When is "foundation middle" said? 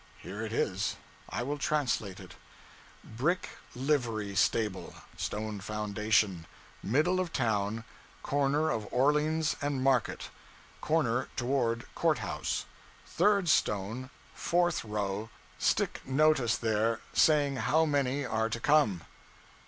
5.59-7.19